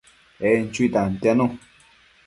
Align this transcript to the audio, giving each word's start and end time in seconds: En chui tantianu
En 0.51 0.65
chui 0.73 0.89
tantianu 0.95 1.47